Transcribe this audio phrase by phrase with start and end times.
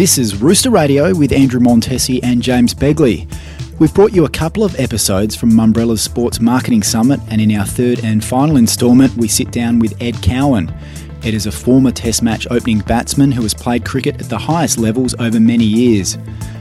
[0.00, 3.30] This is Rooster Radio with Andrew Montesi and James Begley.
[3.78, 7.66] We've brought you a couple of episodes from Mumbrella's Sports Marketing Summit, and in our
[7.66, 10.74] third and final instalment, we sit down with Ed Cowan.
[11.22, 14.78] Ed is a former Test match opening batsman who has played cricket at the highest
[14.78, 16.16] levels over many years.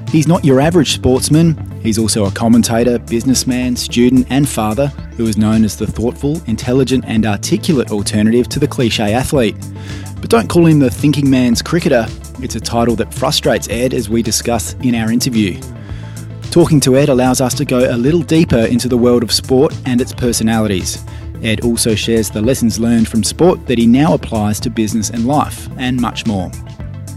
[0.09, 5.37] He's not your average sportsman, he's also a commentator, businessman, student, and father who is
[5.37, 9.55] known as the thoughtful, intelligent, and articulate alternative to the cliche athlete.
[10.19, 12.05] But don't call him the thinking man's cricketer,
[12.43, 15.59] it's a title that frustrates Ed as we discuss in our interview.
[16.51, 19.75] Talking to Ed allows us to go a little deeper into the world of sport
[19.85, 21.03] and its personalities.
[21.43, 25.25] Ed also shares the lessons learned from sport that he now applies to business and
[25.25, 26.51] life, and much more.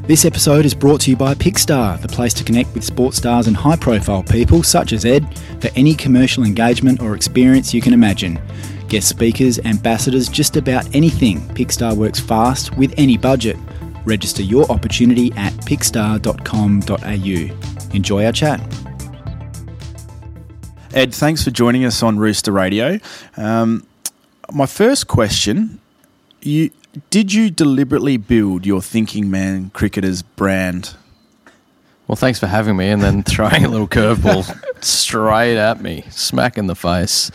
[0.06, 3.46] This episode is brought to you by Pickstar, the place to connect with sports stars
[3.46, 7.92] and high profile people such as Ed for any commercial engagement or experience you can
[7.92, 8.40] imagine.
[8.88, 11.40] Guest speakers, ambassadors, just about anything.
[11.54, 13.56] Pickstar works fast with any budget.
[14.04, 17.94] Register your opportunity at pickstar.com.au.
[17.94, 18.60] Enjoy our chat.
[20.94, 22.98] Ed, thanks for joining us on Rooster Radio.
[23.36, 23.86] Um,
[24.52, 25.80] my first question:
[26.42, 26.70] You
[27.08, 30.94] did you deliberately build your Thinking Man Cricketers brand?
[32.06, 34.44] Well, thanks for having me, and then throwing a little curveball
[34.84, 37.30] straight at me, smack in the face.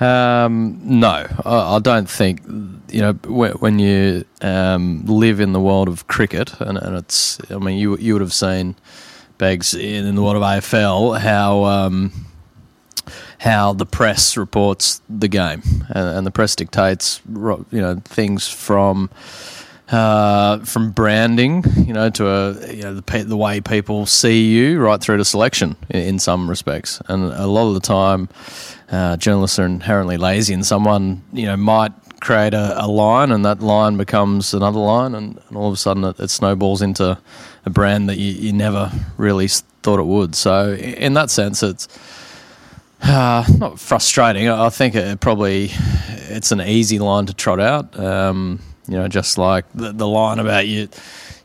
[0.00, 2.42] Um, no, I, don't think.
[2.88, 7.58] You know, when you um, live in the world of cricket, and, and, it's, I
[7.58, 8.76] mean, you you would have seen
[9.38, 11.64] bags in, in the world of AFL how.
[11.64, 12.26] Um,
[13.38, 19.08] how the press reports the game, and, and the press dictates you know things from
[19.90, 24.80] uh, from branding, you know, to a you know the, the way people see you,
[24.80, 28.28] right through to selection in, in some respects, and a lot of the time,
[28.90, 33.44] uh, journalists are inherently lazy, and someone you know might create a, a, line, and
[33.44, 37.18] that line becomes another line, and, and all of a sudden it, it, snowballs into
[37.64, 40.34] a brand that you, you never really thought it would.
[40.34, 41.88] So in that sense, it's
[43.02, 44.48] uh, not frustrating.
[44.48, 45.70] I think it probably
[46.28, 47.98] it's an easy line to trot out.
[47.98, 50.88] Um, you know, just like the, the line about you,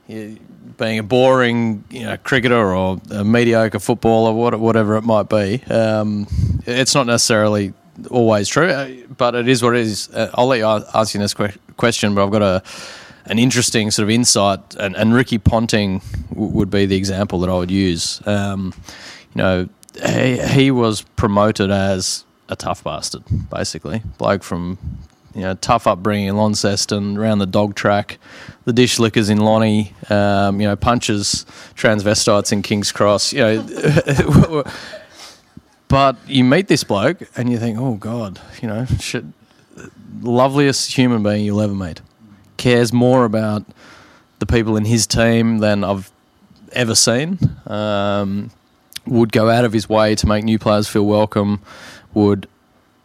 [0.07, 0.39] you,
[0.77, 5.63] being a boring you know cricketer or a mediocre footballer, whatever it might be.
[5.69, 6.27] Um,
[6.65, 7.73] it's not necessarily
[8.09, 10.09] always true, uh, but it is what it is.
[10.09, 11.35] Uh, I'll let you ask you this
[11.77, 12.63] question, but I've got a
[13.27, 16.01] an interesting sort of insight, and, and Ricky Ponting
[16.31, 18.25] would be the example that I would use.
[18.27, 18.73] Um,
[19.33, 19.69] you know,
[20.03, 24.01] he, he was promoted as a tough bastard, basically.
[24.17, 24.77] Bloke from
[25.35, 28.17] you know, tough upbringing in Launceston, around the dog track,
[28.63, 34.63] the dish lickers in Lonnie, um, you know, punches transvestites in King's Cross, you know.
[35.89, 39.25] but you meet this bloke and you think, oh, God, you know, shit,
[40.21, 42.01] loveliest human being you'll ever meet.
[42.55, 43.65] Cares more about
[44.39, 46.11] the people in his team than I've
[46.71, 47.37] ever seen.
[47.67, 48.51] Um,
[49.05, 51.61] would go out of his way to make new players feel welcome,
[52.13, 52.47] would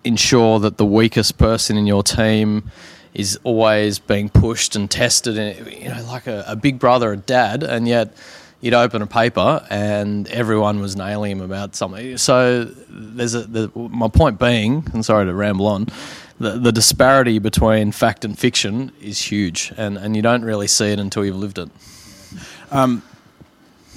[0.04, 2.70] ensure that the weakest person in your team
[3.12, 7.16] is always being pushed and tested, and you know, like a, a big brother, a
[7.16, 8.16] dad, and yet
[8.60, 12.18] you'd open a paper and everyone was nailing him about something.
[12.18, 15.86] So there's a the, my point being, and sorry to ramble on,
[16.38, 20.92] the, the disparity between fact and fiction is huge, and, and you don't really see
[20.92, 21.68] it until you've lived it.
[22.70, 23.02] Um,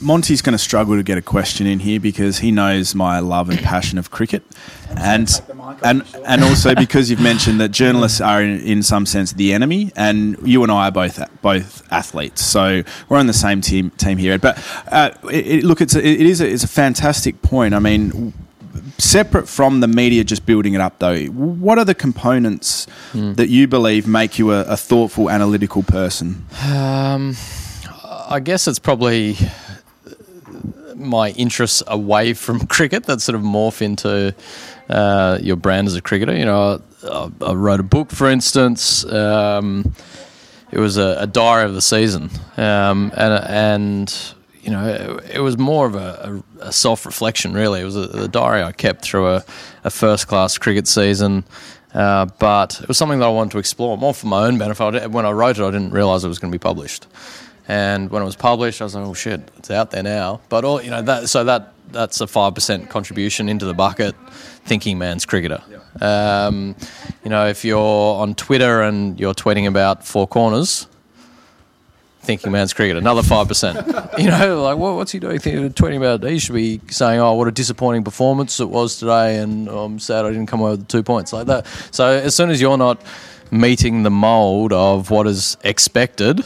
[0.01, 3.49] Monty's going to struggle to get a question in here because he knows my love
[3.49, 4.43] and passion of cricket,
[4.97, 5.41] and
[5.83, 9.91] and and also because you've mentioned that journalists are in, in, some sense the enemy,
[9.95, 14.17] and you and I are both both athletes, so we're on the same team team
[14.17, 14.37] here.
[14.37, 14.57] But
[14.91, 17.73] uh, it, it, look, it's a, it is a, it's a fantastic point.
[17.73, 18.33] I mean.
[18.97, 23.35] Separate from the media just building it up, though, what are the components mm.
[23.35, 26.45] that you believe make you a, a thoughtful, analytical person?
[26.65, 27.35] Um,
[28.29, 29.37] I guess it's probably
[30.95, 34.33] my interests away from cricket that sort of morph into
[34.89, 36.35] uh, your brand as a cricketer.
[36.35, 39.05] You know, I, I wrote a book, for instance.
[39.05, 39.93] Um,
[40.71, 44.33] it was a, a, diary of the season, um, and and
[44.63, 44.87] you know,
[45.19, 47.53] it, it was more of a, a, a self reflection.
[47.53, 49.43] Really, it was a, a, diary I kept through a,
[49.89, 51.43] first class cricket season.
[51.93, 55.11] Uh, but it was something that I wanted to explore more for my own benefit.
[55.11, 57.05] When I wrote it, I didn't realize it was going to be published.
[57.67, 60.65] And when it was published, I was like, "Oh shit, it's out there now." But
[60.65, 64.15] all you know, that so that that's a five percent contribution into the bucket.
[64.65, 65.61] Thinking man's cricketer.
[66.01, 66.75] Um,
[67.23, 70.87] you know, if you're on Twitter and you're tweeting about four corners,
[72.21, 73.87] thinking man's cricket, another five percent.
[74.15, 75.39] You know, like what, what's he doing?
[75.39, 79.67] Tweeting about he should be saying, "Oh, what a disappointing performance it was today," and
[79.67, 81.65] oh, I'm sad I didn't come away with the two points like that.
[81.89, 83.01] So as soon as you're not
[83.49, 86.43] meeting the mold of what is expected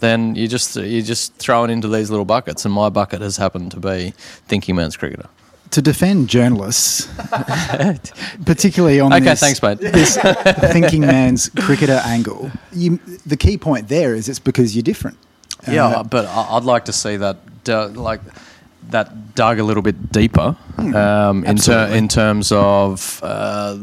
[0.00, 3.36] then you just you just throw it into these little buckets, and my bucket has
[3.36, 4.12] happened to be
[4.46, 5.28] thinking man's cricketer.
[5.72, 7.06] To defend journalists,
[8.46, 9.78] particularly on Okay, this, thanks, mate.
[9.80, 10.16] this
[10.72, 15.18] thinking man's cricketer angle, you, the key point there is it's because you're different.
[15.70, 17.36] Yeah, Uh, but I- I'd like to see that
[17.68, 18.20] uh, like
[18.90, 23.76] that dug a little bit deeper um, in, ter- in terms of uh,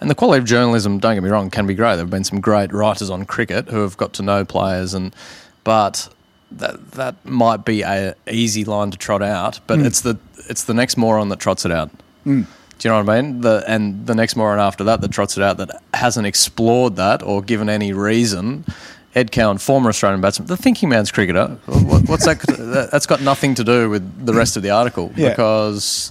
[0.00, 0.98] and the quality of journalism.
[1.00, 1.96] Don't get me wrong, can be great.
[1.96, 5.12] There've been some great writers on cricket who have got to know players, and
[5.64, 6.08] but
[6.50, 9.60] that that might be a easy line to trot out.
[9.66, 9.86] But mm.
[9.86, 10.18] it's the
[10.48, 11.90] it's the next moron that trots it out.
[12.26, 12.46] Mm.
[12.78, 13.42] Do you know what I mean?
[13.42, 17.22] The, and the next moron after that that trots it out that hasn't explored that
[17.22, 18.64] or given any reason.
[19.14, 21.58] Ed Cowan, former Australian batsman, the thinking man's cricketer.
[21.66, 22.40] What, what's that?
[22.40, 25.30] that- That's got nothing to do with the rest of the article Yeah.
[25.30, 26.10] because.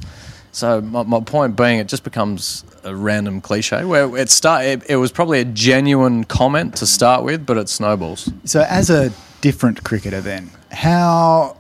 [0.53, 4.65] So my, my point being, it just becomes a random cliche where it start.
[4.65, 8.29] It, it was probably a genuine comment to start with, but it snowballs.
[8.43, 11.57] So, as a different cricketer, then how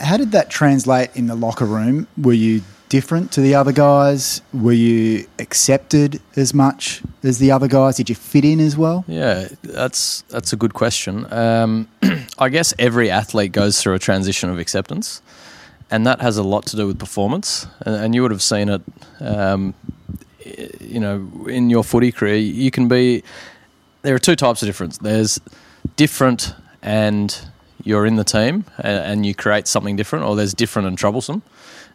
[0.00, 2.06] how did that translate in the locker room?
[2.16, 2.62] Were you
[2.92, 4.42] different to the other guys?
[4.52, 7.96] Were you accepted as much as the other guys?
[7.96, 9.04] Did you fit in as well?
[9.08, 11.26] Yeah, that's that's a good question.
[11.32, 11.88] Um,
[12.38, 15.22] I guess every athlete goes through a transition of acceptance,
[15.90, 17.66] and that has a lot to do with performance.
[17.80, 18.82] And, and you would have seen it,
[19.20, 19.74] um,
[20.80, 22.36] you know, in your footy career.
[22.36, 23.22] You can be.
[24.02, 24.98] There are two types of difference.
[24.98, 25.40] There's
[25.96, 27.46] different, and
[27.84, 31.42] you're in the team, and, you create something different, or there's different and troublesome.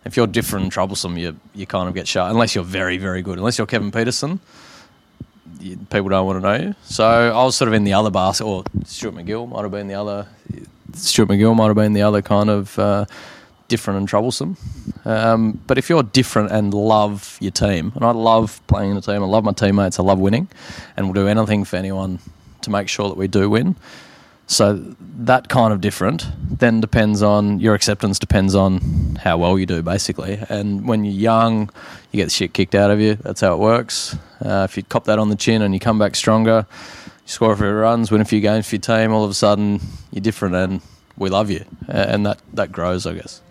[0.06, 2.30] If you're different and troublesome, you you kind of get shut.
[2.30, 3.38] Unless you're very very good.
[3.38, 4.40] Unless you're Kevin Pietersen,
[5.60, 6.76] you, people don't want to know you.
[6.84, 9.88] So I was sort of in the other basket, or Stuart MacGill might have been
[9.88, 10.28] the other.
[10.94, 13.06] Stuart MacGill might have been the other kind of uh,
[13.68, 14.58] different and troublesome.
[15.06, 19.02] Um, but if you're different and love your team, and I love playing in a
[19.02, 20.48] team, I love my teammates, I love winning,
[20.96, 22.20] and will do anything for anyone
[22.62, 23.76] to make sure that we do win.
[24.48, 24.82] So
[25.20, 26.26] that kind of different
[26.60, 30.40] then depends on your acceptance depends on how well you do basically.
[30.50, 31.70] And when you're young,
[32.12, 33.16] you get the shit kicked out of you.
[33.16, 34.16] That's how it works.
[34.44, 36.66] Uh, if you cop that on the chin and you come back stronger,
[37.06, 39.36] you score a few runs, win a few games for your team, all of a
[39.36, 40.82] sudden you're different and
[41.18, 41.66] we love you.
[41.88, 43.42] And that, that grows, I guess.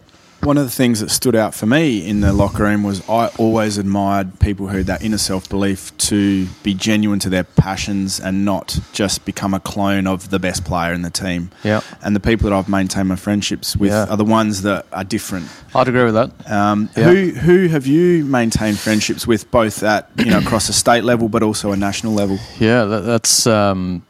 [0.42, 3.28] One of the things that stood out for me in the locker room was I
[3.36, 8.20] always admired people who had that inner self belief to be genuine to their passions
[8.20, 11.50] and not just become a clone of the best player in the team.
[11.64, 11.80] Yeah.
[12.02, 14.06] And the people that I've maintained my friendships with Yeah.
[14.06, 15.48] are the ones that are different.
[15.74, 16.30] I'd agree with that.
[16.48, 17.10] Um, Yeah.
[17.10, 21.28] Who who have you maintained friendships with, both at you know across a state level,
[21.28, 22.38] but also a national level?
[22.60, 24.02] Yeah, that, that's um,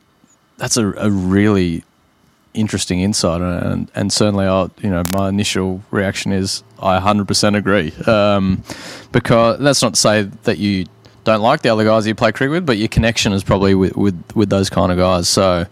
[0.59, 1.83] that's a, a really
[2.57, 7.93] interesting insight, and and certainly, I you know my initial reaction is I 100% agree.
[8.07, 8.63] Um,
[9.13, 10.87] because that's not to say that you
[11.25, 13.97] don't like the other guys you play cricket with, but your connection is probably with
[13.97, 15.29] with, with those kind of guys.
[15.29, 15.67] So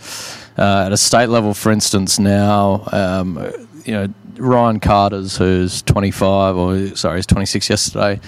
[0.58, 3.38] uh, at a state level, for instance, now um,
[3.84, 8.20] you know Ryan Carters who's 25 or sorry, he's 26 yesterday.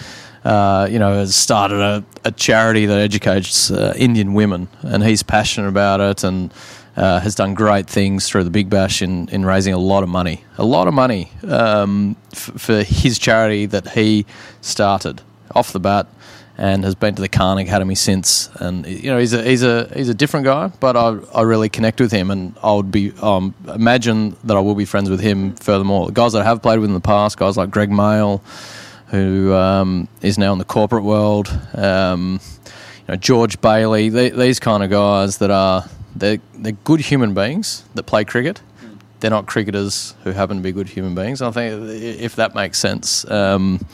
[0.44, 5.24] Uh, you know, has started a, a charity that educates uh, Indian women, and he's
[5.24, 6.52] passionate about it, and
[6.96, 10.08] uh, has done great things through the Big Bash in, in raising a lot of
[10.08, 14.26] money, a lot of money um, f- for his charity that he
[14.60, 15.22] started
[15.54, 16.06] off the bat,
[16.58, 18.48] and has been to the Khan Academy since.
[18.56, 21.68] And you know, he's a he's a he's a different guy, but I I really
[21.68, 25.20] connect with him, and I would be um, imagine that I will be friends with
[25.20, 26.06] him furthermore.
[26.06, 28.42] The guys that I have played with in the past, guys like Greg Mail
[29.08, 31.48] who um, is now in the corporate world.
[31.74, 35.88] Um, you know, George Bailey, they, these kind of guys that are
[36.20, 38.60] they're, they're good human beings that play cricket.
[39.20, 41.40] They're not cricketers who happen to be good human beings.
[41.40, 43.84] I think if that makes sense, um,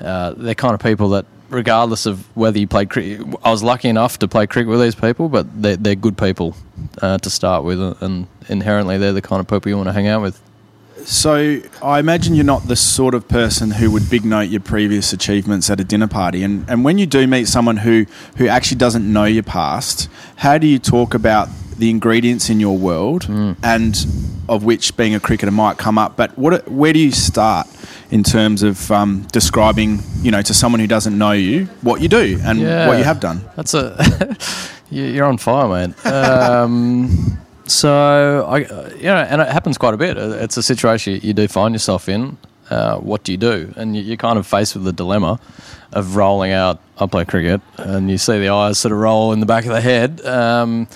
[0.00, 3.88] uh, they're kind of people that, regardless of whether you played cricket, I was lucky
[3.88, 6.56] enough to play cricket with these people, but they're, they're good people
[7.00, 10.08] uh, to start with, and inherently they're the kind of people you want to hang
[10.08, 10.40] out with.
[11.04, 15.12] So I imagine you're not the sort of person who would big note your previous
[15.12, 16.42] achievements at a dinner party.
[16.42, 20.58] And, and when you do meet someone who, who actually doesn't know your past, how
[20.58, 23.26] do you talk about the ingredients in your world
[23.62, 24.06] and
[24.48, 26.16] of which being a cricketer might come up?
[26.16, 27.66] But what, where do you start
[28.10, 32.08] in terms of um, describing, you know, to someone who doesn't know you, what you
[32.08, 33.40] do and what you have done?
[33.56, 34.36] That's a
[34.90, 35.94] you- you're on fire, man.
[36.04, 37.38] Um,
[37.70, 38.58] so I,
[38.96, 40.16] you know, and it happens quite a bit.
[40.16, 42.36] It's a situation you do find yourself in.
[42.68, 43.72] Uh, what do you do?
[43.76, 45.40] And you- you're kind of faced with the dilemma
[45.92, 46.78] of rolling out.
[46.98, 49.72] I play cricket, and you see the eyes sort of roll in the back of
[49.72, 50.20] the head.
[50.24, 50.86] Um,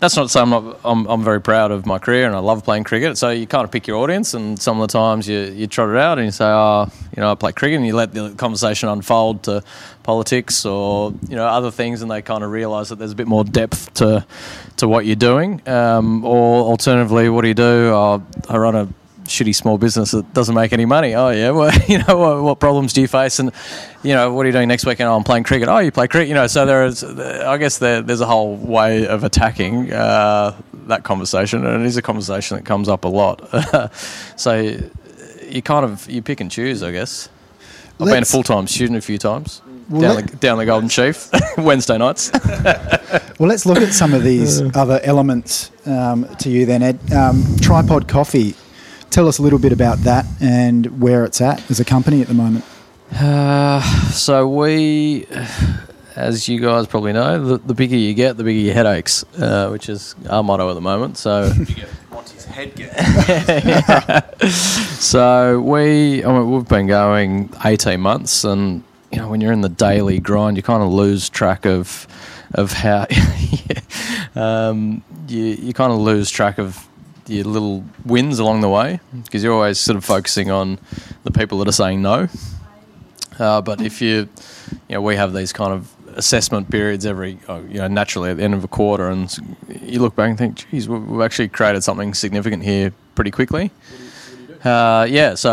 [0.00, 0.80] that's not say I'm not.
[0.82, 3.18] I'm, I'm very proud of my career and I love playing cricket.
[3.18, 5.90] So you kind of pick your audience, and some of the times you you trot
[5.90, 8.30] it out and you say, oh, you know, I play cricket, and you let the
[8.30, 9.62] conversation unfold to
[10.02, 13.28] politics or you know other things, and they kind of realise that there's a bit
[13.28, 14.26] more depth to
[14.78, 15.60] to what you're doing.
[15.68, 17.90] Um, or alternatively, what do you do?
[17.92, 18.88] Oh, I run a
[19.30, 21.14] shitty small business that doesn't make any money.
[21.14, 23.52] Oh yeah, well you know what, what, problems do you face, and
[24.02, 25.08] you know what are you doing next weekend?
[25.08, 25.68] Oh, I'm playing cricket.
[25.68, 26.28] Oh, you play cricket.
[26.28, 27.02] You know, so there is.
[27.02, 31.96] I guess there, there's a whole way of attacking uh, that conversation, and it is
[31.96, 33.92] a conversation that comes up a lot.
[34.36, 34.76] so
[35.48, 37.28] you kind of you pick and choose, I guess.
[37.94, 39.62] I've Let's, been a full time student a few times.
[39.88, 42.30] Well, down, let, the, down the Golden Sheaf, Wednesday nights.
[42.32, 47.12] well, let's look at some of these other elements um, to you then, Ed.
[47.12, 48.54] Um, Tripod Coffee
[49.10, 52.28] Tell us a little bit about that and where it's at as a company at
[52.28, 52.64] the moment.
[53.12, 55.26] Uh, so we,
[56.14, 59.68] as you guys probably know, the, the bigger you get, the bigger your headaches, uh,
[59.70, 61.16] which is our motto at the moment.
[61.18, 61.52] So.
[62.10, 62.98] Monty's head gets.
[65.04, 69.60] so we, I mean, we've been going eighteen months, and you know when you're in
[69.60, 72.06] the daily grind, you kind of lose track of
[72.54, 73.06] of how
[74.34, 76.86] um, you you kind of lose track of
[77.30, 80.78] your little wins along the way because you're always sort of focusing on
[81.24, 82.28] the people that are saying no.
[83.38, 84.28] Uh, but if you,
[84.88, 88.36] you know, we have these kind of assessment periods every, uh, you know, naturally at
[88.36, 89.34] the end of a quarter, and
[89.82, 93.70] you look back and think, geez, we've actually created something significant here pretty quickly.
[94.64, 95.52] Uh, yeah, so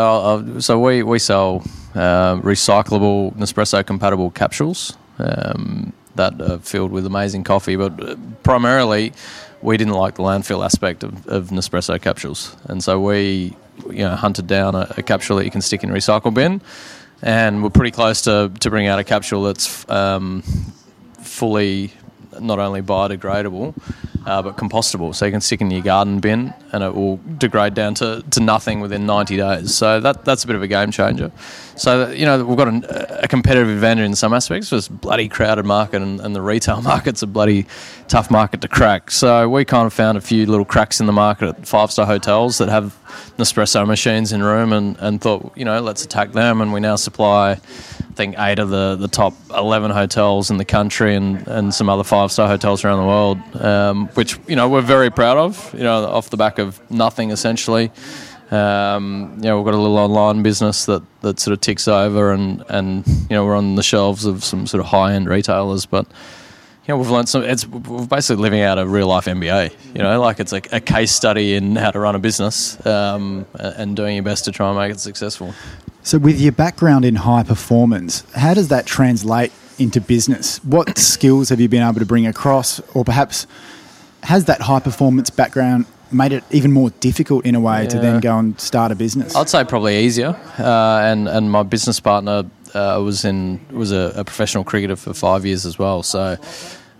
[0.56, 1.62] uh, so we we sell
[1.94, 9.12] uh, recyclable Nespresso compatible capsules um, that are filled with amazing coffee, but uh, primarily
[9.62, 13.56] we didn't like the landfill aspect of, of Nespresso capsules, and so we
[13.90, 16.60] you know hunted down a, a, capsule that you can stick in a recycle bin,
[17.22, 20.42] and we're pretty close to to bring out a capsule that's um,
[21.20, 21.92] fully
[22.40, 23.74] not only biodegradable
[24.28, 25.14] uh, but compostable.
[25.14, 28.40] So you can stick in your garden bin and it will degrade down to, to
[28.40, 29.74] nothing within 90 days.
[29.74, 31.32] So that that's a bit of a game changer.
[31.76, 34.70] So, you know, we've got a, a competitive advantage in some aspects.
[34.70, 37.66] It's a bloody crowded market and, and the retail market's a bloody
[38.08, 39.10] tough market to crack.
[39.10, 42.04] So we kind of found a few little cracks in the market at five star
[42.04, 42.98] hotels that have
[43.38, 46.60] Nespresso machines in room and, and thought, you know, let's attack them.
[46.60, 50.64] And we now supply I think eight of the, the top 11 hotels in the
[50.64, 54.68] country and, and some other five star hotels around the world, um, which you know
[54.68, 55.72] we're very proud of.
[55.74, 57.92] You know, off the back of nothing essentially.
[58.50, 62.32] Um, you know, we've got a little online business that, that sort of ticks over,
[62.32, 65.84] and, and you know we're on the shelves of some sort of high end retailers,
[65.84, 66.06] but
[66.88, 67.42] you know, we've learned some.
[67.42, 69.74] It's we're basically living out a real life MBA.
[69.94, 73.44] You know, like it's a, a case study in how to run a business um,
[73.54, 75.52] and doing your best to try and make it successful.
[76.02, 80.64] So, with your background in high performance, how does that translate into business?
[80.64, 83.46] What skills have you been able to bring across, or perhaps
[84.22, 87.88] has that high performance background made it even more difficult in a way yeah.
[87.90, 89.36] to then go and start a business?
[89.36, 90.40] I'd say probably easier.
[90.58, 95.12] Uh, and and my business partner uh, was in was a, a, professional cricketer for
[95.12, 96.02] five years as well.
[96.02, 96.38] So.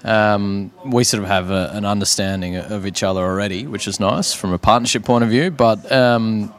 [0.04, 4.32] Um, we sort of have a, an understanding of each other already, which is nice
[4.32, 5.50] from a partnership point of view.
[5.50, 6.54] But um,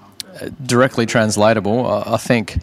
[0.66, 1.86] directly translatable.
[1.88, 2.62] I, think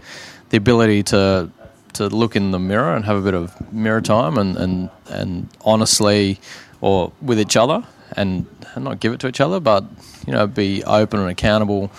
[0.50, 1.50] the ability to
[1.94, 5.48] to look in the mirror and have a bit of mirror time and, and, and
[5.62, 6.38] honestly
[6.82, 7.82] or with each other
[8.18, 9.82] and, and not give it to each other but
[10.26, 11.90] you know be open and accountable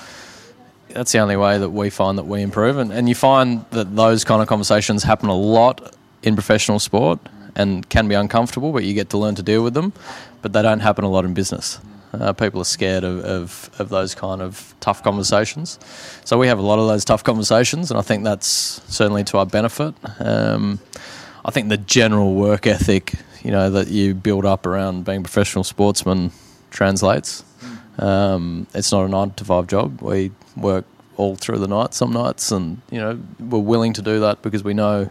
[0.89, 3.95] that's the only way that we find that we improve and, and you find that
[3.95, 7.19] those kind of conversations happen a lot in professional sport
[7.57, 9.91] and can be uncomfortable but you get to learn to deal with them
[10.41, 11.79] but they don't happen a lot in business
[12.13, 15.77] uh, people are scared of, of, of, those kind of tough conversations.
[16.23, 18.47] So we have a lot of those tough conversations, and I think that's
[18.87, 19.93] certainly to our benefit.
[20.19, 20.79] Um,
[21.43, 25.23] I think the general work ethic, you know, that you build up around being a
[25.23, 26.31] professional sportsman
[26.71, 27.43] translates.
[27.99, 30.01] Um, it's not a nine to five job.
[30.01, 30.85] We work
[31.17, 34.63] all through the night some nights, and you know, we're willing to do that because
[34.63, 35.09] we know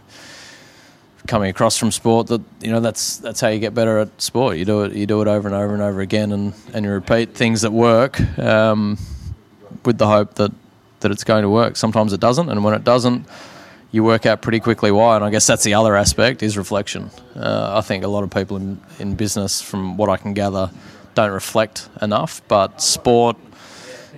[1.27, 4.57] coming across from sport that you know that's that's how you get better at sport.
[4.57, 6.91] You do it you do it over and over and over again, and, and you
[6.91, 8.97] repeat things that work um,
[9.85, 10.51] with the hope that
[11.01, 11.75] that it's going to work.
[11.75, 13.27] Sometimes it doesn't, and when it doesn't,
[13.91, 15.15] you work out pretty quickly why.
[15.15, 17.11] And I guess that's the other aspect is reflection.
[17.35, 20.71] Uh, I think a lot of people in in business, from what I can gather,
[21.13, 22.41] don't reflect enough.
[22.47, 23.37] But sport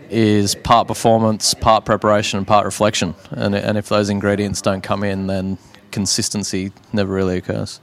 [0.10, 3.16] is part performance, part preparation, and part reflection.
[3.32, 5.58] And, and if those ingredients don't come in, then
[5.92, 7.80] consistency never really occurs.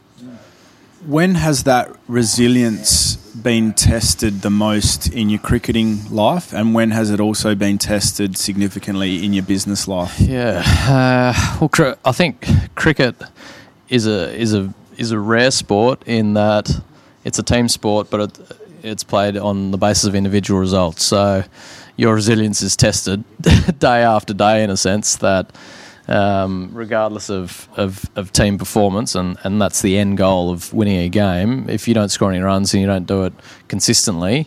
[1.05, 7.11] When has that resilience been tested the most in your cricketing life, and when has
[7.11, 10.19] it also been tested significantly in your business life?
[10.19, 13.15] Yeah, uh, well, I think cricket
[13.89, 16.81] is a is a is a rare sport in that
[17.25, 21.05] it's a team sport, but it, it's played on the basis of individual results.
[21.05, 21.45] So
[21.97, 23.23] your resilience is tested
[23.79, 25.51] day after day, in a sense that.
[26.09, 30.99] Um, regardless of, of, of, team performance, and, and that's the end goal of winning
[30.99, 31.69] a game.
[31.69, 33.33] If you don't score any runs and you don't do it
[33.67, 34.47] consistently,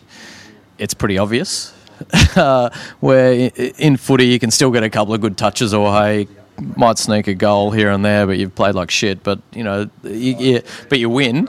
[0.78, 1.74] it's pretty obvious.
[2.36, 6.28] uh, where in footy you can still get a couple of good touches, or hey,
[6.76, 9.22] might sneak a goal here and there, but you've played like shit.
[9.22, 11.48] But you know, you, you, but you win,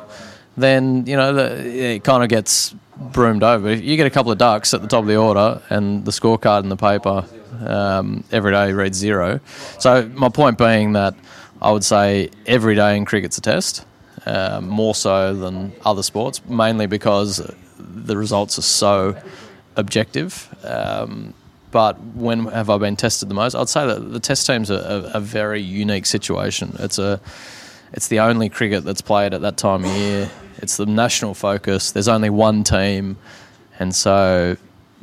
[0.58, 2.76] then you know the, it kind of gets
[3.12, 3.70] broomed over.
[3.70, 6.12] If you get a couple of ducks at the top of the order, and the
[6.12, 7.26] scorecard in the paper
[7.66, 9.40] um, every day reads zero.
[9.80, 11.16] So my point being that
[11.62, 13.86] I would say every day in cricket's a test,
[14.26, 17.42] uh, more so than other sports, mainly because
[17.78, 19.16] the results are so
[19.76, 20.54] objective.
[20.64, 21.34] Um,
[21.72, 23.56] but when have I been tested the most?
[23.56, 24.76] I'd say that the test team's a,
[25.14, 26.76] a, a, very unique situation.
[26.80, 27.22] It's a
[27.94, 30.30] it's the only cricket that's played at that time of year.
[30.62, 31.92] It's the national focus.
[31.92, 33.18] There's only one team,
[33.80, 34.58] and so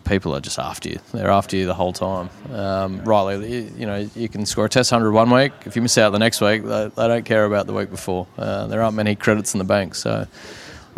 [0.05, 0.99] people are just after you.
[1.12, 2.31] They're after you the whole time.
[2.53, 5.53] Um, rightly, you, know, you can score a test hundred one week.
[5.67, 8.27] If you miss out the next week, they, they don't care about the week before.
[8.37, 10.27] Uh, there aren't many credits in the bank, so.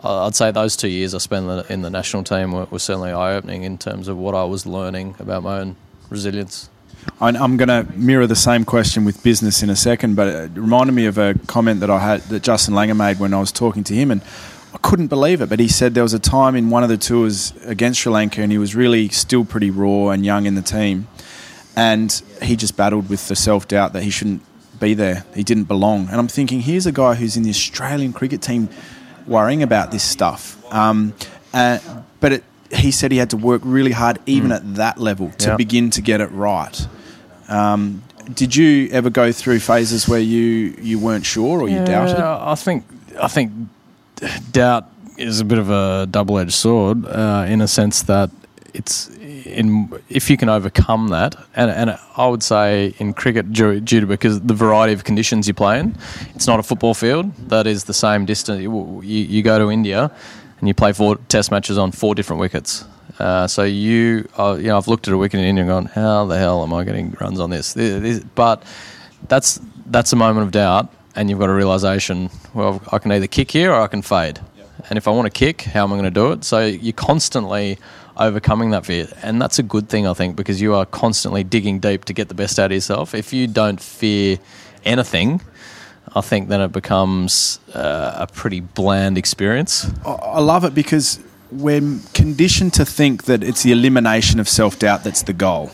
[0.02, 3.34] I'd say those two years I spent in the national team were, were certainly eye
[3.34, 5.76] opening in terms of what I was learning about my own
[6.08, 6.70] resilience.
[7.20, 10.92] I'm going to mirror the same question with business in a second, but it reminded
[10.92, 13.84] me of a comment that I had that Justin Langer made when I was talking
[13.84, 14.22] to him, and
[14.72, 15.48] I couldn't believe it.
[15.48, 18.42] But he said there was a time in one of the tours against Sri Lanka,
[18.42, 21.08] and he was really still pretty raw and young in the team,
[21.76, 24.42] and he just battled with the self doubt that he shouldn't
[24.80, 26.08] be there, he didn't belong.
[26.08, 28.70] And I'm thinking, here's a guy who's in the Australian cricket team
[29.26, 30.56] worrying about this stuff.
[30.72, 31.12] Um,
[31.52, 31.78] uh,
[32.20, 34.56] but it, he said he had to work really hard, even mm.
[34.56, 36.86] at that level, to begin to get it right.
[37.48, 41.84] Um, did you ever go through phases where you, you weren't sure or you yeah,
[41.84, 42.16] doubted?
[42.18, 42.84] I think
[43.20, 43.52] I think
[44.52, 44.86] doubt
[45.16, 48.30] is a bit of a double edged sword uh, in a sense that
[48.72, 53.80] it's in if you can overcome that, and, and I would say in cricket due,
[53.80, 55.96] due, to because the variety of conditions you play in,
[56.34, 58.62] it's not a football field that is the same distance.
[58.62, 60.12] You, you go to India
[60.60, 62.84] and you play four test matches on four different wickets.
[63.18, 65.86] Uh, so you, uh, you know, I've looked at a wicket in India and gone,
[65.86, 67.74] how the hell am I getting runs on this?
[67.74, 68.62] this, this but
[69.28, 72.30] that's that's a moment of doubt, and you've got a realization.
[72.54, 74.40] Well, I can either kick here or I can fade.
[74.88, 76.44] And if I want to kick, how am I going to do it?
[76.44, 77.78] So you're constantly
[78.16, 79.08] overcoming that fear.
[79.22, 82.28] And that's a good thing, I think, because you are constantly digging deep to get
[82.28, 83.14] the best out of yourself.
[83.14, 84.38] If you don't fear
[84.84, 85.42] anything,
[86.14, 89.86] I think then it becomes uh, a pretty bland experience.
[90.04, 91.20] I love it because
[91.52, 95.70] we're conditioned to think that it's the elimination of self doubt that's the goal.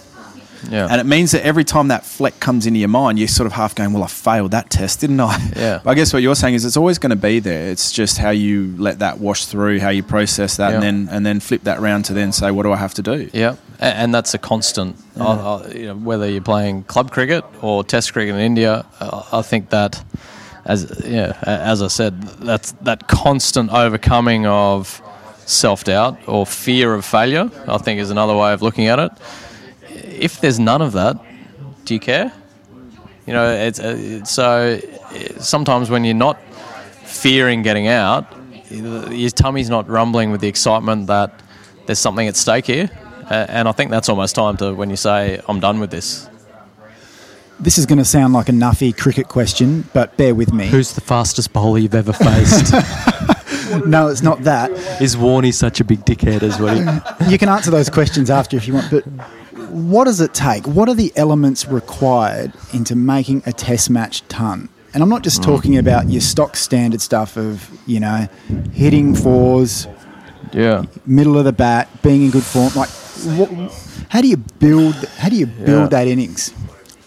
[0.71, 0.89] Yeah.
[0.91, 3.53] And it means that every time that fleck comes into your mind, you're sort of
[3.53, 5.37] half going, well, I failed that test, didn't I?
[5.57, 5.81] Yeah.
[5.87, 7.71] I guess what you're saying is it's always going to be there.
[7.71, 10.75] It's just how you let that wash through, how you process that, yeah.
[10.75, 13.03] and then and then flip that round to then say, what do I have to
[13.03, 13.31] do?
[13.33, 13.57] Yeah.
[13.79, 14.97] And that's a constant.
[15.17, 15.25] Yeah.
[15.25, 19.43] I, I, you know, whether you're playing club cricket or Test cricket in India, I
[19.43, 20.03] think that,
[20.65, 25.03] as yeah, as I said, that's that constant overcoming of
[25.45, 27.51] self doubt or fear of failure.
[27.69, 29.13] I think is another way of looking at it
[30.19, 31.17] if there's none of that,
[31.85, 32.33] do you care?
[33.27, 34.81] You know, it's, uh, so
[35.39, 36.41] sometimes when you're not
[37.05, 38.33] fearing getting out,
[38.71, 41.41] your tummy's not rumbling with the excitement that
[41.87, 42.91] there's something at stake here.
[43.31, 46.29] And I think that's almost time to when you say, I'm done with this.
[47.59, 50.67] This is going to sound like a nuffy cricket question, but bear with me.
[50.67, 52.73] Who's the fastest bowler you've ever faced?
[53.87, 54.71] no, it's not that.
[55.01, 57.03] Is Warney such a big dickhead as well?
[57.31, 59.03] You can answer those questions after if you want, but
[59.71, 60.67] what does it take?
[60.67, 64.69] What are the elements required into making a test match ton?
[64.95, 65.81] And I'm not just talking mm.
[65.81, 68.29] about your stock standard stuff of, you know,
[68.73, 69.89] hitting fours,
[70.53, 72.73] yeah, middle of the bat, being in good form.
[72.75, 72.89] Like,
[73.25, 74.95] what, how do you build?
[75.19, 75.87] How do you build yeah.
[75.89, 76.53] that innings?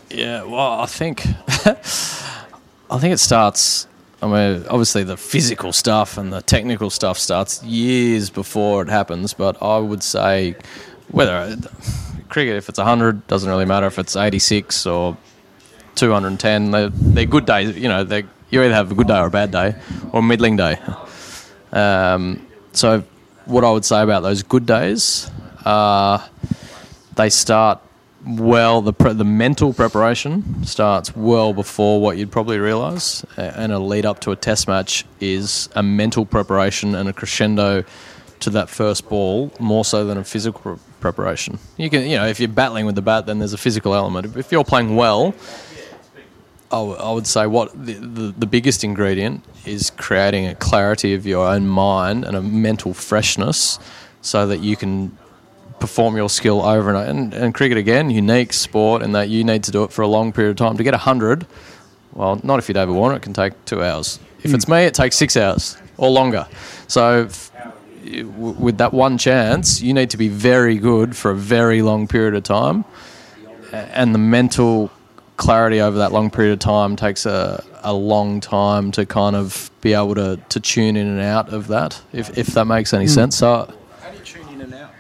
[0.10, 3.88] Yeah, well, I think, I think it starts.
[4.22, 9.34] I mean, obviously the physical stuff and the technical stuff starts years before it happens.
[9.34, 10.56] But I would say
[11.10, 11.56] whether
[12.28, 15.18] cricket, if it's 100, doesn't really matter if it's 86 or
[15.96, 16.72] 210.
[16.72, 17.78] They're, they're good days.
[17.78, 19.76] You know, they you either have a good day or a bad day,
[20.12, 20.80] or a middling day.
[21.72, 23.04] Um, so,
[23.46, 25.30] what I would say about those good days,
[25.70, 26.28] uh,
[27.16, 27.80] they start
[28.26, 28.82] well.
[28.82, 34.06] The pre- the mental preparation starts well before what you'd probably realise, and a lead
[34.06, 37.84] up to a test match is a mental preparation and a crescendo
[38.40, 41.60] to that first ball more so than a physical preparation.
[41.78, 44.38] You can, you know, if you're battling with the bat, then there's a physical element.
[44.38, 45.36] If you're playing well,
[46.72, 51.48] I would say what the, the, the biggest ingredient is creating a clarity of your
[51.48, 53.80] own mind and a mental freshness
[54.22, 55.18] so that you can
[55.80, 57.10] perform your skill over and over.
[57.10, 60.08] And, and cricket, again, unique sport in that you need to do it for a
[60.08, 60.78] long period of time.
[60.78, 61.46] To get 100,
[62.14, 64.20] well, not if you're David Warner, it can take two hours.
[64.44, 64.56] If hmm.
[64.56, 66.48] it's me, it takes six hours or longer.
[66.88, 67.52] So, f-
[68.36, 72.34] with that one chance, you need to be very good for a very long period
[72.34, 72.86] of time.
[73.72, 74.90] And the mental
[75.38, 79.70] clarity over that long period of time takes a, a long time to kind of
[79.82, 83.06] be able to, to tune in and out of that, if, if that makes any
[83.06, 83.12] hmm.
[83.12, 83.38] sense.
[83.38, 84.92] So, How do you tune in and out?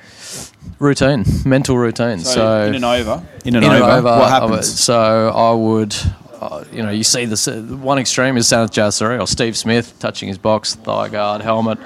[0.79, 2.19] Routine, mental routine.
[2.19, 4.17] So, in and over, in and, in over, and over.
[4.19, 4.79] what happens?
[4.79, 5.93] So I would,
[6.39, 10.29] uh, you know, you see this one extreme is Sanath Jayasuriya or Steve Smith touching
[10.29, 11.79] his box, thigh guard, helmet.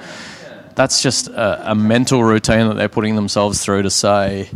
[0.76, 4.48] That's just a, a mental routine that they're putting themselves through to say,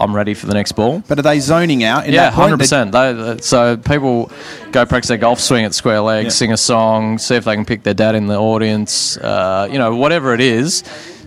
[0.00, 2.06] "I'm ready for the next ball." But are they zoning out?
[2.06, 2.42] In yeah, that point?
[2.50, 3.44] hundred percent.
[3.44, 4.30] So people
[4.72, 6.30] go practice their golf swing at square legs, Yeah.
[6.30, 9.18] sing a song, see if they can pick their dad in the audience.
[9.18, 10.82] Uh, you know, whatever it is.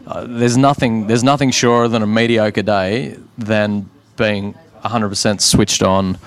[0.09, 1.05] Uh, there's nothing.
[1.05, 6.17] There's nothing surer than a mediocre day than being hundred percent switched on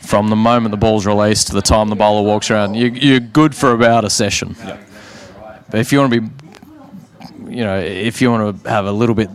[0.00, 2.74] from the moment the ball's released to the time the bowler walks around.
[2.74, 4.56] You, you're good for about a session.
[5.70, 9.14] But if you want to be, you know, if you want to have a little
[9.14, 9.28] bit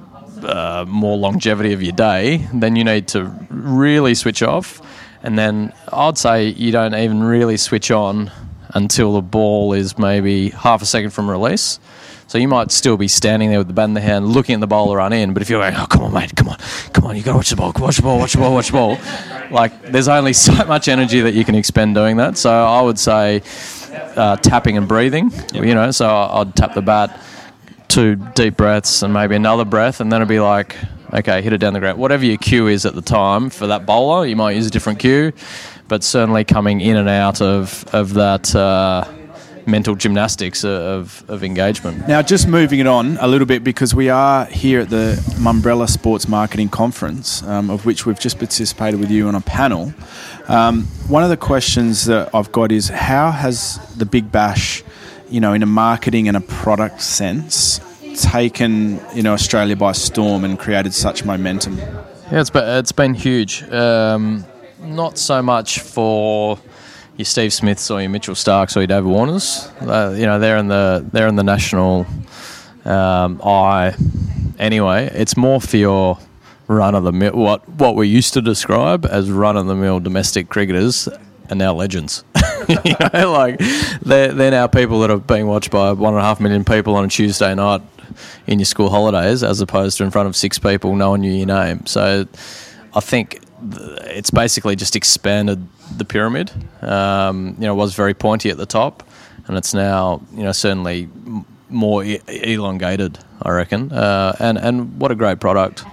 [0.44, 4.82] uh, more longevity of your day, then you need to really switch off.
[5.22, 8.32] And then I'd say you don't even really switch on
[8.70, 11.80] until the ball is maybe half a second from release.
[12.34, 14.60] So you might still be standing there with the bat in the hand, looking at
[14.60, 15.34] the bowler run in.
[15.34, 16.58] But if you're going, oh come on, mate, come on,
[16.92, 18.68] come on, you got to watch the ball, watch the ball, watch the ball, watch
[18.70, 18.98] the ball.
[19.52, 22.40] Like there's only so much energy that you can expend doing that.
[22.40, 23.44] So I would say
[24.16, 25.32] uh, tapping and breathing.
[25.54, 27.22] You know, so I'd tap the bat,
[27.88, 30.76] two deep breaths, and maybe another breath, and then it'd be like,
[31.14, 32.00] okay, hit it down the ground.
[32.00, 34.98] Whatever your cue is at the time for that bowler, you might use a different
[34.98, 35.34] cue,
[35.88, 38.56] but certainly coming in and out of of that.
[38.56, 39.06] Uh,
[39.66, 42.08] mental gymnastics of, of engagement.
[42.08, 45.90] Now, just moving it on a little bit because we are here at the Mumbrella
[45.90, 49.94] Sports Marketing Conference, um, of which we've just participated with you on a panel.
[50.48, 54.84] Um, one of the questions that I've got is how has the Big Bash,
[55.30, 57.80] you know, in a marketing and a product sense,
[58.22, 61.78] taken you know Australia by storm and created such momentum?
[61.78, 63.64] Yeah, it's been, it's been huge.
[63.72, 64.46] Um,
[64.80, 66.60] not so much for
[67.18, 69.70] your Steve Smiths or your Mitchell Starcs or your David Warners.
[69.82, 72.06] Uh, you know, they're in the they're in the national
[72.86, 73.96] um, eye
[74.58, 75.10] anyway.
[75.14, 76.18] It's more for your
[76.68, 77.34] run of the mill.
[77.34, 81.08] What what we used to describe as run of the mill domestic cricketers
[81.50, 82.24] are now legends.
[82.84, 83.60] you know, like
[84.02, 86.96] they're they're now people that are being watched by one and a half million people
[86.96, 87.82] on a Tuesday night
[88.48, 91.48] in your school holidays, as opposed to in front of six people knowing you your
[91.48, 91.86] name.
[91.86, 92.28] So,
[92.94, 93.42] I think
[94.06, 95.66] it's basically just expanded
[95.98, 96.52] the pyramid.
[96.82, 99.04] Um, you know, was very pointy at the top,
[99.48, 101.10] and it's now you know certainly
[101.70, 103.20] more e- elongated.
[103.42, 105.84] I reckon, uh, and and what a great product.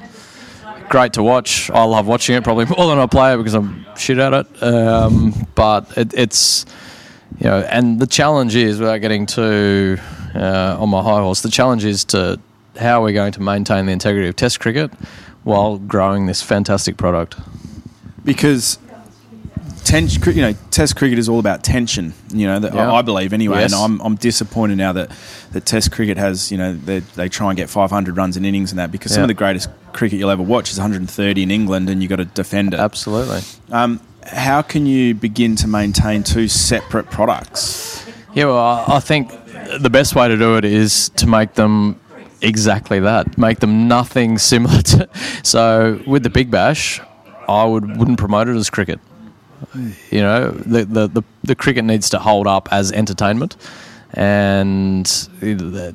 [0.88, 1.70] Great to watch.
[1.70, 4.62] I love watching it probably more than I play it because I'm shit at it.
[4.62, 6.66] Um, but it, it's
[7.38, 9.98] you know, and the challenge is without getting too
[10.35, 11.42] uh, on my high horse.
[11.42, 12.40] The challenge is to
[12.79, 14.92] how are we going to maintain the integrity of Test cricket
[15.44, 17.37] while growing this fantastic product.
[18.24, 18.79] because
[19.90, 22.14] tension, you know, Test cricket is all about tension.
[22.33, 22.90] You know, that Yeah.
[22.90, 23.61] I I believe anyway.
[23.61, 23.72] Yes.
[23.72, 25.11] And I'm, I'm disappointed now that,
[25.53, 28.72] that Test cricket has, you know, they, they try and get 500 runs in innings
[28.72, 31.90] and that because some of the greatest cricket you'll ever watch is 130 in England,
[31.90, 32.81] and you've got to defend it.
[32.81, 33.40] Absolutely.
[33.72, 38.07] Um, how can you begin to maintain two separate products?
[38.35, 39.31] Yeah, well, I I think
[39.81, 41.98] the best way to do it is to make them
[42.42, 43.37] exactly that.
[43.38, 45.09] Make them nothing similar to.
[45.42, 47.00] So with the Big Bash,
[47.48, 49.00] I would wouldn't promote it as cricket.
[50.11, 53.57] You know, the the the, the cricket needs to hold up as entertainment.
[54.12, 55.09] And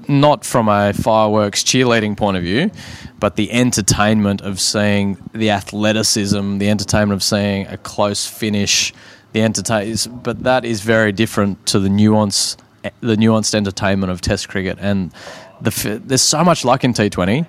[0.08, 2.72] not from a fireworks cheerleading point of view,
[3.20, 8.94] but the entertainment of seeing the athleticism, the entertainment of seeing a close finish,
[9.34, 9.94] the entertain.
[10.24, 12.56] But that is very different to the nuance,
[13.02, 14.78] the nuanced entertainment of Test cricket.
[14.80, 15.12] And
[15.60, 17.46] the there's so much luck in T20.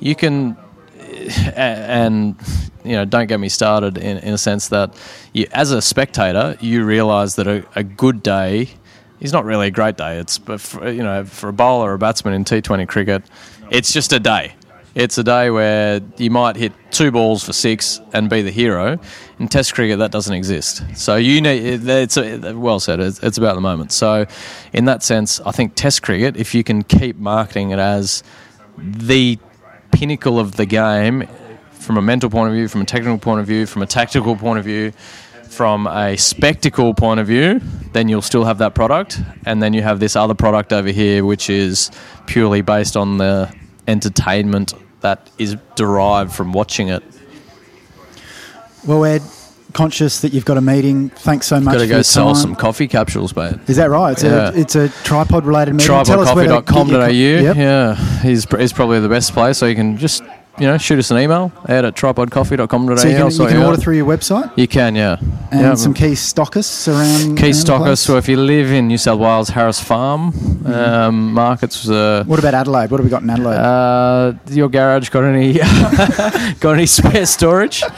[0.00, 0.56] You can,
[1.54, 2.36] and
[2.84, 4.94] you know, don't get me started in, in a sense that
[5.32, 8.70] you, as a spectator, you realise that a, a good day
[9.20, 10.18] is not really a great day.
[10.18, 13.24] It's but for, you know for a bowler or a batsman in T20 cricket,
[13.70, 14.54] it's just a day.
[14.94, 18.98] It's a day where you might hit two balls for six and be the hero.
[19.38, 20.82] In Test cricket, that doesn't exist.
[20.94, 23.00] So you need it's a, well said.
[23.00, 23.92] It's, it's about the moment.
[23.92, 24.24] So,
[24.72, 28.22] in that sense, I think Test cricket, if you can keep marketing it as
[28.78, 29.38] the
[29.96, 31.26] pinnacle of the game
[31.70, 34.36] from a mental point of view, from a technical point of view, from a tactical
[34.36, 34.92] point of view,
[35.48, 37.62] from a spectacle point of view,
[37.94, 41.24] then you'll still have that product, and then you have this other product over here,
[41.24, 41.90] which is
[42.26, 43.50] purely based on the
[43.88, 47.02] entertainment that is derived from watching it.
[48.86, 49.22] Well, Ed,
[49.76, 51.10] conscious that you've got a meeting.
[51.10, 51.74] Thanks so much.
[51.74, 52.34] Got to go sell time.
[52.36, 53.56] some coffee capsules, mate.
[53.68, 54.12] Is that right?
[54.12, 54.50] It's Yeah.
[54.50, 55.86] a it's a tripod related meeting.
[55.86, 57.06] Tell us where to get Tripodcoffee.com.au.
[57.08, 57.56] Yep.
[57.56, 59.58] Yeah, he's is probably the best place.
[59.58, 60.22] So you can just
[60.58, 62.96] you know shoot us an email ed at tripodcoffee.com.au.
[62.96, 65.16] So you can, you can order through your website You can, yeah.
[65.50, 65.74] and yeah.
[65.74, 67.36] some key stockists around.
[67.36, 68.00] Key around place?
[68.00, 70.32] So if you live in New South Wales, Harris Farm
[70.66, 70.72] Mm-hmm.
[70.74, 71.88] um, markets.
[71.88, 72.90] Uh, What about Adelaide?
[72.90, 73.56] What have we got in Adelaide?
[73.56, 75.52] uh, your garage got any
[76.60, 77.82] got any spare storage?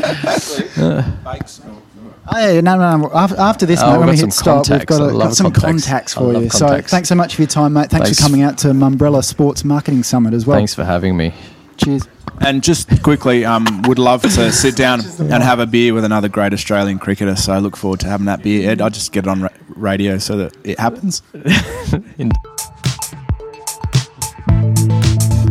[2.31, 3.11] Oh, yeah, no, no, no.
[3.15, 5.63] After this, Oh, mate, when we hit stop, we've got, a, got some contacts.
[5.85, 6.51] contacts for you.
[6.51, 7.89] So thanks so much for your time, mate.
[7.89, 8.19] Thanks, Thanks.
[8.21, 10.59] for coming out to Mumbrella Sports Marketing Summit as well.
[10.59, 11.33] Thanks for having me.
[11.79, 12.09] Cheers.
[12.41, 16.29] And just quickly, um, would love to sit down and have a beer with another
[16.29, 17.35] great Australian cricketer.
[17.35, 18.71] So I look forward to having that beer.
[18.71, 21.23] Ed, I'll just get it on ra- radio so that it happens.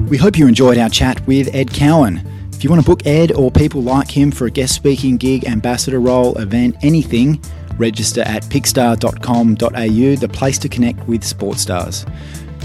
[0.10, 2.22] We hope you enjoyed our chat with Ed Cowan.
[2.54, 5.46] If you want to book Ed or people like him for a guest speaking gig,
[5.46, 7.42] ambassador role, event, anything,
[7.78, 12.06] register at pickstar.com.au, the place to connect with sports stars.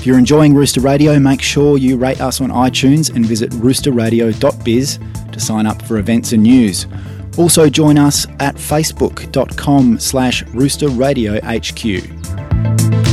[0.03, 4.99] If you're enjoying Rooster Radio, make sure you rate us on iTunes and visit roosterradio.biz
[5.31, 6.89] to sign up for events and news.
[7.39, 13.12] Also join us at facebook.com slash roosterradiohq.